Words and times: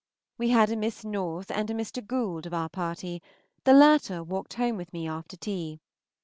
We 0.39 0.49
had 0.49 0.71
a 0.71 0.75
Miss 0.75 1.05
North 1.05 1.51
and 1.51 1.69
a 1.69 1.75
Mr. 1.75 2.03
Gould 2.03 2.47
of 2.47 2.55
our 2.55 2.69
party; 2.69 3.21
the 3.65 3.73
latter 3.73 4.23
walked 4.23 4.55
home 4.55 4.75
with 4.75 4.91
me 4.93 5.07
after 5.07 5.37
tea. 5.37 5.79